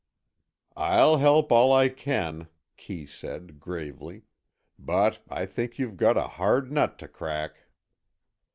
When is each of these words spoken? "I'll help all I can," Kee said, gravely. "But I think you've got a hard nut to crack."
"I'll 0.81 1.17
help 1.17 1.51
all 1.51 1.71
I 1.71 1.87
can," 1.87 2.47
Kee 2.75 3.05
said, 3.05 3.59
gravely. 3.59 4.23
"But 4.79 5.21
I 5.29 5.45
think 5.45 5.77
you've 5.77 5.95
got 5.97 6.17
a 6.17 6.23
hard 6.41 6.71
nut 6.71 6.97
to 6.97 7.07
crack." 7.07 7.65